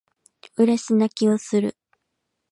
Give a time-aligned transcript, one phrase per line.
[0.57, 1.77] 嬉し泣きをする